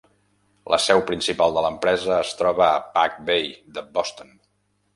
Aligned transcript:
La 0.73 0.79
seu 0.85 1.01
principal 1.11 1.53
de 1.59 1.63
l'empresa 1.67 2.11
es 2.17 2.33
troba 2.41 2.65
a 2.71 2.81
Back 2.97 3.23
Bay 3.31 3.47
de 3.77 3.87
Boston. 3.99 4.37